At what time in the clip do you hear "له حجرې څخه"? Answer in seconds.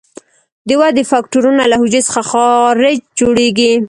1.71-2.21